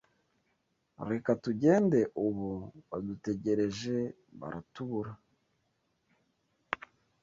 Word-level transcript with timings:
Reka 1.09 1.29
tugende 1.43 1.99
ubu 2.25 2.47
badutegereje 2.89 3.95
baratubura 4.39 5.11